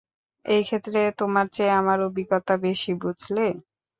এই 0.45 0.61
ক্ষেত্রে 0.63 0.99
তোমার 1.19 1.45
চেয়ে 1.55 1.77
আমার 1.79 1.99
অভিজ্ঞতা 2.07 2.53
বেশি, 2.65 2.91
বুঝলে? 3.01 3.45